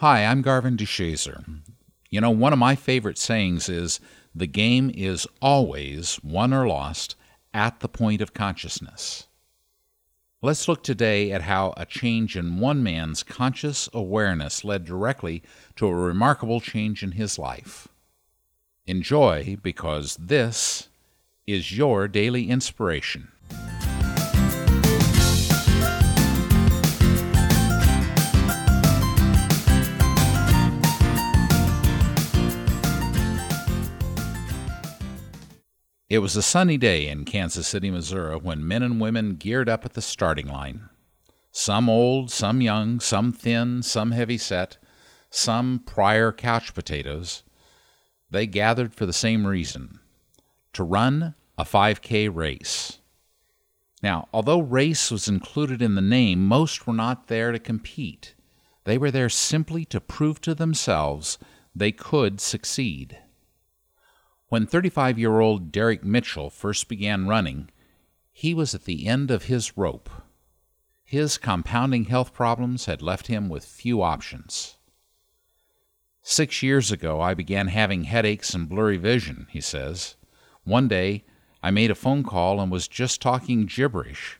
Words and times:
Hi, 0.00 0.26
I'm 0.26 0.42
Garvin 0.42 0.76
DeShazer. 0.76 1.62
You 2.10 2.20
know, 2.20 2.28
one 2.28 2.52
of 2.52 2.58
my 2.58 2.74
favorite 2.74 3.16
sayings 3.16 3.66
is 3.70 3.98
the 4.34 4.46
game 4.46 4.92
is 4.94 5.26
always 5.40 6.20
won 6.22 6.52
or 6.52 6.68
lost 6.68 7.16
at 7.54 7.80
the 7.80 7.88
point 7.88 8.20
of 8.20 8.34
consciousness. 8.34 9.26
Let's 10.42 10.68
look 10.68 10.82
today 10.82 11.32
at 11.32 11.40
how 11.40 11.72
a 11.78 11.86
change 11.86 12.36
in 12.36 12.60
one 12.60 12.82
man's 12.82 13.22
conscious 13.22 13.88
awareness 13.94 14.64
led 14.64 14.84
directly 14.84 15.42
to 15.76 15.86
a 15.86 15.94
remarkable 15.94 16.60
change 16.60 17.02
in 17.02 17.12
his 17.12 17.38
life. 17.38 17.88
Enjoy 18.86 19.56
because 19.62 20.16
this 20.16 20.90
is 21.46 21.74
your 21.74 22.06
daily 22.06 22.50
inspiration. 22.50 23.28
It 36.16 36.20
was 36.20 36.34
a 36.34 36.40
sunny 36.40 36.78
day 36.78 37.08
in 37.08 37.26
Kansas 37.26 37.68
City, 37.68 37.90
Missouri, 37.90 38.36
when 38.36 38.66
men 38.66 38.82
and 38.82 38.98
women 38.98 39.34
geared 39.34 39.68
up 39.68 39.84
at 39.84 39.92
the 39.92 40.00
starting 40.00 40.46
line. 40.46 40.88
Some 41.52 41.90
old, 41.90 42.30
some 42.30 42.62
young, 42.62 43.00
some 43.00 43.34
thin, 43.34 43.82
some 43.82 44.12
heavy 44.12 44.38
set, 44.38 44.78
some 45.28 45.82
prior 45.84 46.32
couch 46.32 46.72
potatoes. 46.72 47.42
They 48.30 48.46
gathered 48.46 48.94
for 48.94 49.04
the 49.04 49.12
same 49.12 49.46
reason 49.46 50.00
to 50.72 50.84
run 50.84 51.34
a 51.58 51.64
5K 51.64 52.34
race. 52.34 53.00
Now, 54.02 54.26
although 54.32 54.60
race 54.60 55.10
was 55.10 55.28
included 55.28 55.82
in 55.82 55.96
the 55.96 56.00
name, 56.00 56.46
most 56.46 56.86
were 56.86 56.94
not 56.94 57.26
there 57.26 57.52
to 57.52 57.58
compete. 57.58 58.34
They 58.84 58.96
were 58.96 59.10
there 59.10 59.28
simply 59.28 59.84
to 59.84 60.00
prove 60.00 60.40
to 60.40 60.54
themselves 60.54 61.36
they 61.74 61.92
could 61.92 62.40
succeed. 62.40 63.18
When 64.48 64.64
35 64.64 65.18
year 65.18 65.40
old 65.40 65.72
Derek 65.72 66.04
Mitchell 66.04 66.50
first 66.50 66.88
began 66.88 67.26
running, 67.26 67.68
he 68.32 68.54
was 68.54 68.76
at 68.76 68.84
the 68.84 69.06
end 69.06 69.28
of 69.32 69.46
his 69.46 69.76
rope. 69.76 70.08
His 71.02 71.36
compounding 71.36 72.04
health 72.04 72.32
problems 72.32 72.86
had 72.86 73.02
left 73.02 73.26
him 73.26 73.48
with 73.48 73.64
few 73.64 74.02
options. 74.02 74.76
Six 76.22 76.62
years 76.62 76.92
ago, 76.92 77.20
I 77.20 77.34
began 77.34 77.68
having 77.68 78.04
headaches 78.04 78.54
and 78.54 78.68
blurry 78.68 78.96
vision, 78.98 79.48
he 79.50 79.60
says. 79.60 80.14
One 80.62 80.86
day, 80.86 81.24
I 81.60 81.72
made 81.72 81.90
a 81.90 81.96
phone 81.96 82.22
call 82.22 82.60
and 82.60 82.70
was 82.70 82.86
just 82.86 83.20
talking 83.20 83.66
gibberish. 83.66 84.38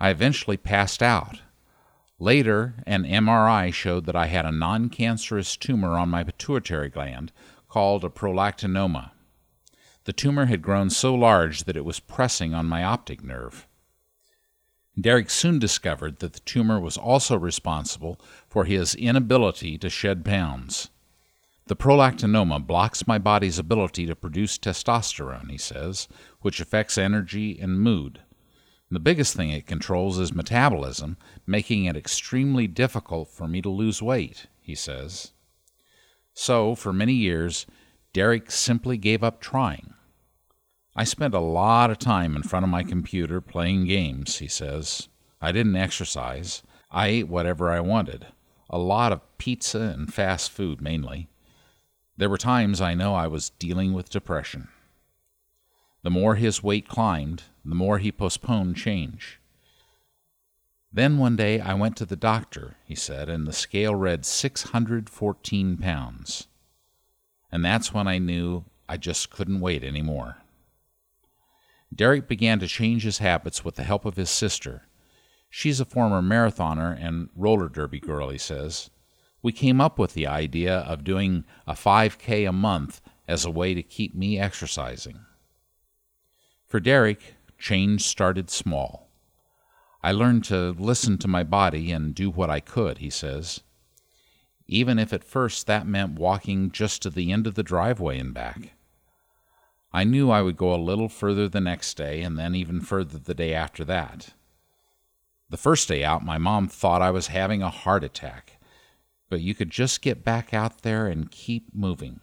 I 0.00 0.10
eventually 0.10 0.56
passed 0.56 1.02
out. 1.02 1.42
Later, 2.18 2.74
an 2.86 3.04
MRI 3.04 3.72
showed 3.72 4.06
that 4.06 4.16
I 4.16 4.26
had 4.26 4.46
a 4.46 4.52
non 4.52 4.88
cancerous 4.88 5.56
tumor 5.56 5.96
on 5.96 6.08
my 6.08 6.24
pituitary 6.24 6.88
gland 6.88 7.30
called 7.68 8.04
a 8.04 8.08
prolactinoma. 8.08 9.12
The 10.08 10.14
tumor 10.14 10.46
had 10.46 10.62
grown 10.62 10.88
so 10.88 11.14
large 11.14 11.64
that 11.64 11.76
it 11.76 11.84
was 11.84 12.00
pressing 12.00 12.54
on 12.54 12.64
my 12.64 12.82
optic 12.82 13.22
nerve. 13.22 13.68
Derek 14.98 15.28
soon 15.28 15.58
discovered 15.58 16.20
that 16.20 16.32
the 16.32 16.40
tumor 16.40 16.80
was 16.80 16.96
also 16.96 17.36
responsible 17.36 18.18
for 18.48 18.64
his 18.64 18.94
inability 18.94 19.76
to 19.76 19.90
shed 19.90 20.24
pounds. 20.24 20.88
The 21.66 21.76
prolactinoma 21.76 22.66
blocks 22.66 23.06
my 23.06 23.18
body's 23.18 23.58
ability 23.58 24.06
to 24.06 24.16
produce 24.16 24.56
testosterone, 24.56 25.50
he 25.50 25.58
says, 25.58 26.08
which 26.40 26.58
affects 26.58 26.96
energy 26.96 27.58
and 27.60 27.78
mood. 27.78 28.22
The 28.90 29.00
biggest 29.00 29.36
thing 29.36 29.50
it 29.50 29.66
controls 29.66 30.18
is 30.18 30.32
metabolism, 30.32 31.18
making 31.46 31.84
it 31.84 31.98
extremely 31.98 32.66
difficult 32.66 33.28
for 33.28 33.46
me 33.46 33.60
to 33.60 33.68
lose 33.68 34.00
weight, 34.00 34.46
he 34.62 34.74
says. 34.74 35.32
So, 36.32 36.74
for 36.74 36.94
many 36.94 37.12
years, 37.12 37.66
Derek 38.14 38.50
simply 38.50 38.96
gave 38.96 39.22
up 39.22 39.42
trying. 39.42 39.92
I 40.98 41.04
spent 41.04 41.32
a 41.32 41.38
lot 41.38 41.92
of 41.92 42.00
time 42.00 42.34
in 42.34 42.42
front 42.42 42.64
of 42.64 42.70
my 42.70 42.82
computer 42.82 43.40
playing 43.40 43.84
games, 43.84 44.38
he 44.38 44.48
says. 44.48 45.06
I 45.40 45.52
didn't 45.52 45.76
exercise. 45.76 46.64
I 46.90 47.06
ate 47.06 47.28
whatever 47.28 47.70
I 47.70 47.78
wanted. 47.78 48.26
A 48.68 48.78
lot 48.78 49.12
of 49.12 49.20
pizza 49.38 49.78
and 49.78 50.12
fast 50.12 50.50
food 50.50 50.80
mainly. 50.80 51.28
There 52.16 52.28
were 52.28 52.36
times 52.36 52.80
I 52.80 52.94
know 52.94 53.14
I 53.14 53.28
was 53.28 53.50
dealing 53.60 53.92
with 53.92 54.10
depression. 54.10 54.66
The 56.02 56.10
more 56.10 56.34
his 56.34 56.64
weight 56.64 56.88
climbed, 56.88 57.44
the 57.64 57.76
more 57.76 57.98
he 57.98 58.10
postponed 58.10 58.74
change. 58.74 59.38
Then 60.92 61.16
one 61.16 61.36
day 61.36 61.60
I 61.60 61.74
went 61.74 61.96
to 61.98 62.06
the 62.06 62.16
doctor, 62.16 62.74
he 62.84 62.96
said, 62.96 63.28
and 63.28 63.46
the 63.46 63.52
scale 63.52 63.94
read 63.94 64.26
614 64.26 65.76
pounds. 65.76 66.48
And 67.52 67.64
that's 67.64 67.94
when 67.94 68.08
I 68.08 68.18
knew 68.18 68.64
I 68.88 68.96
just 68.96 69.30
couldn't 69.30 69.60
wait 69.60 69.84
any 69.84 70.02
more. 70.02 70.38
Derek 71.94 72.28
began 72.28 72.58
to 72.60 72.66
change 72.66 73.02
his 73.02 73.18
habits 73.18 73.64
with 73.64 73.76
the 73.76 73.84
help 73.84 74.04
of 74.04 74.16
his 74.16 74.30
sister. 74.30 74.82
She's 75.50 75.80
a 75.80 75.84
former 75.84 76.20
marathoner 76.20 76.96
and 77.00 77.30
roller 77.34 77.68
derby 77.68 78.00
girl, 78.00 78.28
he 78.28 78.38
says. 78.38 78.90
We 79.42 79.52
came 79.52 79.80
up 79.80 79.98
with 79.98 80.14
the 80.14 80.26
idea 80.26 80.78
of 80.78 81.04
doing 81.04 81.44
a 81.66 81.74
5K 81.74 82.48
a 82.48 82.52
month 82.52 83.00
as 83.26 83.44
a 83.44 83.50
way 83.50 83.74
to 83.74 83.82
keep 83.82 84.14
me 84.14 84.38
exercising. 84.38 85.20
For 86.66 86.80
Derek, 86.80 87.34
change 87.58 88.02
started 88.02 88.50
small. 88.50 89.08
I 90.02 90.12
learned 90.12 90.44
to 90.44 90.76
listen 90.78 91.18
to 91.18 91.28
my 91.28 91.42
body 91.42 91.90
and 91.90 92.14
do 92.14 92.30
what 92.30 92.50
I 92.50 92.60
could, 92.60 92.98
he 92.98 93.10
says. 93.10 93.62
Even 94.66 94.98
if 94.98 95.12
at 95.12 95.24
first 95.24 95.66
that 95.66 95.86
meant 95.86 96.18
walking 96.18 96.70
just 96.70 97.02
to 97.02 97.10
the 97.10 97.32
end 97.32 97.46
of 97.46 97.54
the 97.54 97.62
driveway 97.62 98.18
and 98.18 98.34
back. 98.34 98.74
I 99.92 100.04
knew 100.04 100.30
I 100.30 100.42
would 100.42 100.56
go 100.56 100.74
a 100.74 100.76
little 100.76 101.08
further 101.08 101.48
the 101.48 101.60
next 101.60 101.96
day 101.96 102.22
and 102.22 102.38
then 102.38 102.54
even 102.54 102.80
further 102.80 103.18
the 103.18 103.34
day 103.34 103.54
after 103.54 103.84
that. 103.84 104.34
The 105.48 105.56
first 105.56 105.88
day 105.88 106.04
out, 106.04 106.24
my 106.24 106.36
mom 106.36 106.68
thought 106.68 107.00
I 107.00 107.10
was 107.10 107.28
having 107.28 107.62
a 107.62 107.70
heart 107.70 108.04
attack, 108.04 108.60
but 109.30 109.40
you 109.40 109.54
could 109.54 109.70
just 109.70 110.02
get 110.02 110.24
back 110.24 110.52
out 110.52 110.82
there 110.82 111.06
and 111.06 111.30
keep 111.30 111.74
moving. 111.74 112.20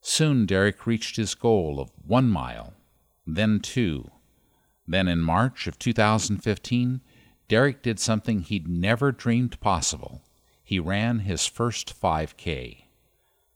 Soon 0.00 0.46
Derek 0.46 0.86
reached 0.86 1.16
his 1.16 1.34
goal 1.34 1.80
of 1.80 1.90
one 2.06 2.28
mile, 2.28 2.74
then 3.26 3.58
two. 3.58 4.10
Then 4.86 5.08
in 5.08 5.20
March 5.20 5.66
of 5.66 5.78
2015, 5.78 7.00
Derek 7.48 7.82
did 7.82 7.98
something 7.98 8.40
he'd 8.40 8.68
never 8.68 9.10
dreamed 9.10 9.58
possible. 9.60 10.22
He 10.62 10.78
ran 10.78 11.20
his 11.20 11.46
first 11.46 11.98
5K 12.00 12.83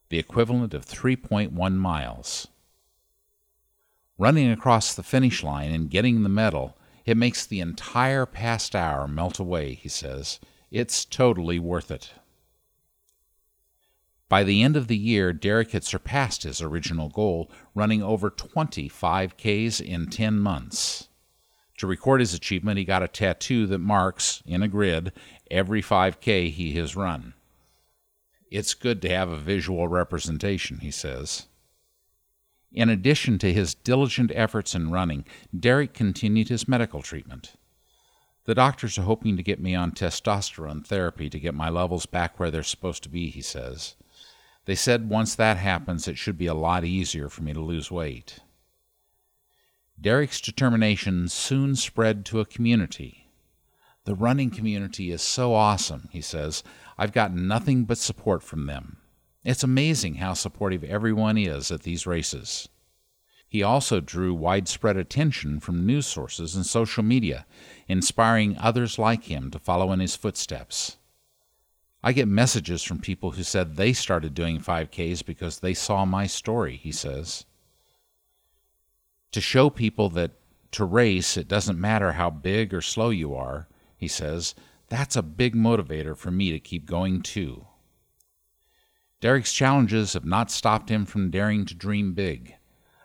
the 0.08 0.18
equivalent 0.18 0.74
of 0.74 0.86
3.1 0.86 1.74
miles. 1.74 2.48
Running 4.16 4.50
across 4.50 4.94
the 4.94 5.02
finish 5.02 5.42
line 5.42 5.72
and 5.72 5.90
getting 5.90 6.22
the 6.22 6.28
medal, 6.28 6.76
it 7.04 7.16
makes 7.16 7.46
the 7.46 7.60
entire 7.60 8.26
past 8.26 8.74
hour 8.74 9.06
melt 9.06 9.38
away, 9.38 9.74
he 9.74 9.88
says. 9.88 10.40
It's 10.70 11.04
totally 11.04 11.58
worth 11.58 11.90
it. 11.90 12.12
By 14.28 14.44
the 14.44 14.62
end 14.62 14.76
of 14.76 14.88
the 14.88 14.96
year, 14.96 15.32
Derek 15.32 15.70
had 15.70 15.84
surpassed 15.84 16.42
his 16.42 16.60
original 16.60 17.08
goal, 17.08 17.50
running 17.74 18.02
over 18.02 18.28
25 18.28 19.36
Ks 19.36 19.80
in 19.80 20.08
10 20.10 20.38
months. 20.38 21.08
To 21.78 21.86
record 21.86 22.20
his 22.20 22.34
achievement, 22.34 22.76
he 22.76 22.84
got 22.84 23.02
a 23.02 23.08
tattoo 23.08 23.66
that 23.68 23.78
marks, 23.78 24.42
in 24.44 24.62
a 24.62 24.68
grid, 24.68 25.12
every 25.50 25.80
5K 25.80 26.50
he 26.50 26.74
has 26.74 26.96
run. 26.96 27.34
It's 28.50 28.74
good 28.74 29.02
to 29.02 29.08
have 29.10 29.28
a 29.28 29.36
visual 29.36 29.88
representation, 29.88 30.78
he 30.78 30.90
says. 30.90 31.46
In 32.72 32.88
addition 32.88 33.38
to 33.38 33.52
his 33.52 33.74
diligent 33.74 34.30
efforts 34.34 34.74
in 34.74 34.90
running, 34.90 35.24
Derek 35.58 35.94
continued 35.94 36.48
his 36.48 36.68
medical 36.68 37.02
treatment. 37.02 37.54
The 38.44 38.54
doctors 38.54 38.96
are 38.98 39.02
hoping 39.02 39.36
to 39.36 39.42
get 39.42 39.60
me 39.60 39.74
on 39.74 39.92
testosterone 39.92 40.86
therapy 40.86 41.28
to 41.28 41.38
get 41.38 41.54
my 41.54 41.68
levels 41.68 42.06
back 42.06 42.38
where 42.38 42.50
they're 42.50 42.62
supposed 42.62 43.02
to 43.02 43.10
be, 43.10 43.28
he 43.28 43.42
says. 43.42 43.94
They 44.64 44.74
said 44.74 45.08
once 45.08 45.34
that 45.34 45.56
happens, 45.56 46.08
it 46.08 46.18
should 46.18 46.38
be 46.38 46.46
a 46.46 46.54
lot 46.54 46.84
easier 46.84 47.28
for 47.28 47.42
me 47.42 47.52
to 47.52 47.60
lose 47.60 47.90
weight. 47.90 48.40
Derek's 50.00 50.40
determination 50.40 51.28
soon 51.28 51.74
spread 51.74 52.24
to 52.26 52.40
a 52.40 52.46
community. 52.46 53.17
The 54.08 54.14
running 54.14 54.48
community 54.48 55.10
is 55.10 55.20
so 55.20 55.52
awesome, 55.52 56.08
he 56.10 56.22
says. 56.22 56.64
I've 56.96 57.12
gotten 57.12 57.46
nothing 57.46 57.84
but 57.84 57.98
support 57.98 58.42
from 58.42 58.64
them. 58.64 58.96
It's 59.44 59.62
amazing 59.62 60.14
how 60.14 60.32
supportive 60.32 60.82
everyone 60.82 61.36
is 61.36 61.70
at 61.70 61.82
these 61.82 62.06
races. 62.06 62.70
He 63.46 63.62
also 63.62 64.00
drew 64.00 64.32
widespread 64.32 64.96
attention 64.96 65.60
from 65.60 65.84
news 65.84 66.06
sources 66.06 66.56
and 66.56 66.64
social 66.64 67.02
media, 67.02 67.44
inspiring 67.86 68.56
others 68.56 68.98
like 68.98 69.24
him 69.24 69.50
to 69.50 69.58
follow 69.58 69.92
in 69.92 70.00
his 70.00 70.16
footsteps. 70.16 70.96
I 72.02 72.12
get 72.12 72.28
messages 72.28 72.82
from 72.82 73.00
people 73.00 73.32
who 73.32 73.42
said 73.42 73.76
they 73.76 73.92
started 73.92 74.32
doing 74.32 74.58
5Ks 74.58 75.22
because 75.22 75.60
they 75.60 75.74
saw 75.74 76.06
my 76.06 76.26
story, 76.26 76.76
he 76.76 76.92
says. 76.92 77.44
To 79.32 79.42
show 79.42 79.68
people 79.68 80.08
that 80.08 80.30
to 80.70 80.86
race, 80.86 81.36
it 81.36 81.46
doesn't 81.46 81.78
matter 81.78 82.12
how 82.12 82.30
big 82.30 82.72
or 82.72 82.80
slow 82.80 83.10
you 83.10 83.34
are, 83.34 83.68
he 83.98 84.08
says, 84.08 84.54
That's 84.88 85.16
a 85.16 85.22
big 85.22 85.54
motivator 85.54 86.16
for 86.16 86.30
me 86.30 86.52
to 86.52 86.60
keep 86.60 86.86
going 86.86 87.20
too. 87.20 87.66
Derek's 89.20 89.52
challenges 89.52 90.12
have 90.12 90.24
not 90.24 90.50
stopped 90.50 90.88
him 90.88 91.04
from 91.04 91.30
daring 91.30 91.66
to 91.66 91.74
dream 91.74 92.14
big. 92.14 92.54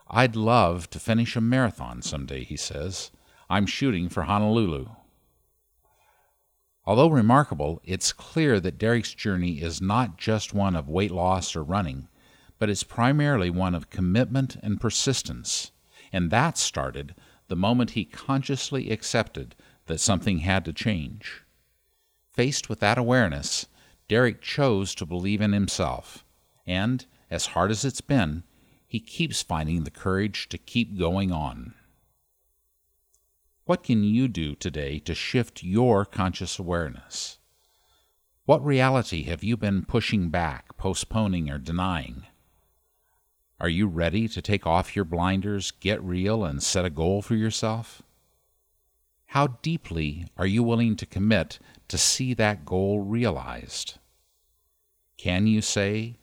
I'd 0.07 0.35
love 0.35 0.89
to 0.91 0.99
finish 0.99 1.35
a 1.35 1.41
marathon 1.41 2.03
someday, 2.03 2.43
he 2.43 2.55
says. 2.55 3.09
I'm 3.49 3.65
shooting 3.65 4.09
for 4.09 4.23
Honolulu. 4.23 4.89
Although 6.85 7.09
remarkable, 7.09 7.81
it's 7.83 8.13
clear 8.13 8.59
that 8.59 8.77
Derek's 8.77 9.13
journey 9.13 9.61
is 9.61 9.81
not 9.81 10.17
just 10.17 10.53
one 10.53 10.75
of 10.75 10.87
weight 10.87 11.11
loss 11.11 11.55
or 11.55 11.63
running, 11.63 12.09
but 12.59 12.69
it's 12.69 12.83
primarily 12.83 13.49
one 13.49 13.73
of 13.73 13.89
commitment 13.89 14.55
and 14.61 14.79
persistence. 14.79 15.71
And 16.11 16.29
that 16.29 16.57
started 16.57 17.15
the 17.47 17.55
moment 17.55 17.91
he 17.91 18.05
consciously 18.05 18.91
accepted 18.91 19.55
that 19.85 19.99
something 19.99 20.39
had 20.39 20.65
to 20.65 20.73
change. 20.73 21.43
Faced 22.31 22.69
with 22.69 22.79
that 22.79 22.97
awareness, 22.97 23.67
Derek 24.07 24.41
chose 24.41 24.95
to 24.95 25.05
believe 25.05 25.41
in 25.41 25.53
himself, 25.53 26.25
and, 26.65 27.05
as 27.29 27.47
hard 27.47 27.71
as 27.71 27.85
it's 27.85 28.01
been, 28.01 28.43
he 28.87 28.99
keeps 28.99 29.41
finding 29.41 29.83
the 29.83 29.91
courage 29.91 30.47
to 30.49 30.57
keep 30.57 30.97
going 30.97 31.31
on. 31.31 31.73
What 33.65 33.83
can 33.83 34.03
you 34.03 34.27
do 34.27 34.55
today 34.55 34.99
to 34.99 35.15
shift 35.15 35.63
your 35.63 36.05
conscious 36.05 36.59
awareness? 36.59 37.39
What 38.45 38.63
reality 38.63 39.23
have 39.23 39.43
you 39.43 39.55
been 39.55 39.85
pushing 39.85 40.29
back, 40.29 40.75
postponing, 40.75 41.49
or 41.49 41.57
denying? 41.57 42.25
Are 43.59 43.69
you 43.69 43.87
ready 43.87 44.27
to 44.27 44.41
take 44.41 44.67
off 44.67 44.95
your 44.95 45.05
blinders, 45.05 45.71
get 45.71 46.03
real, 46.03 46.43
and 46.43 46.61
set 46.61 46.83
a 46.83 46.89
goal 46.89 47.21
for 47.21 47.35
yourself? 47.35 48.03
How 49.33 49.47
deeply 49.63 50.27
are 50.37 50.45
you 50.45 50.61
willing 50.61 50.95
to 50.95 51.07
commit 51.07 51.57
to 51.87 51.97
see 51.97 52.35
that 52.35 52.65
goal 52.65 52.99
realized? 52.99 53.95
Can 55.17 55.47
you 55.47 55.59
say, 55.59 56.19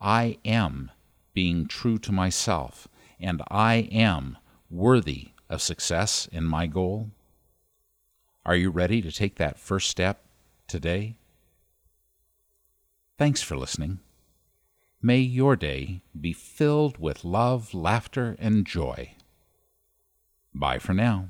I 0.00 0.38
am 0.44 0.90
being 1.34 1.68
true 1.68 1.98
to 1.98 2.10
myself, 2.10 2.88
and 3.20 3.42
I 3.48 3.88
am 3.92 4.38
worthy 4.68 5.28
of 5.48 5.62
success 5.62 6.26
in 6.32 6.42
my 6.42 6.66
goal? 6.66 7.12
Are 8.44 8.56
you 8.56 8.70
ready 8.70 9.00
to 9.02 9.12
take 9.12 9.36
that 9.36 9.60
first 9.60 9.88
step 9.88 10.24
today? 10.66 11.16
Thanks 13.16 13.40
for 13.40 13.56
listening. 13.56 14.00
May 15.00 15.20
your 15.20 15.54
day 15.54 16.02
be 16.20 16.32
filled 16.32 16.98
with 16.98 17.22
love, 17.22 17.72
laughter, 17.72 18.34
and 18.40 18.66
joy. 18.66 19.14
Bye 20.52 20.80
for 20.80 20.92
now. 20.92 21.28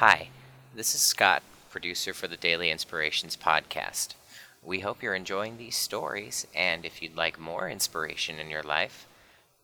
Hi, 0.00 0.28
this 0.74 0.94
is 0.94 1.02
Scott, 1.02 1.42
producer 1.68 2.14
for 2.14 2.26
the 2.26 2.38
Daily 2.38 2.70
Inspirations 2.70 3.36
podcast. 3.36 4.14
We 4.62 4.80
hope 4.80 5.02
you're 5.02 5.14
enjoying 5.14 5.58
these 5.58 5.76
stories, 5.76 6.46
and 6.54 6.86
if 6.86 7.02
you'd 7.02 7.18
like 7.18 7.38
more 7.38 7.68
inspiration 7.68 8.38
in 8.38 8.48
your 8.48 8.62
life, 8.62 9.06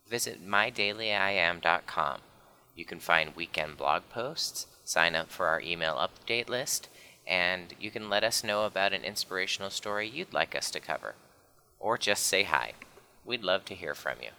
visit 0.06 0.46
mydailyim.com. 0.46 2.20
You 2.74 2.84
can 2.84 3.00
find 3.00 3.34
weekend 3.34 3.78
blog 3.78 4.02
posts, 4.10 4.66
sign 4.84 5.16
up 5.16 5.30
for 5.30 5.46
our 5.46 5.62
email 5.62 5.94
update 5.94 6.50
list, 6.50 6.90
and 7.26 7.74
you 7.80 7.90
can 7.90 8.10
let 8.10 8.22
us 8.22 8.44
know 8.44 8.66
about 8.66 8.92
an 8.92 9.04
inspirational 9.04 9.70
story 9.70 10.06
you'd 10.06 10.34
like 10.34 10.54
us 10.54 10.70
to 10.72 10.80
cover. 10.80 11.14
Or 11.80 11.96
just 11.96 12.26
say 12.26 12.42
hi. 12.42 12.74
We'd 13.24 13.42
love 13.42 13.64
to 13.64 13.74
hear 13.74 13.94
from 13.94 14.18
you. 14.20 14.36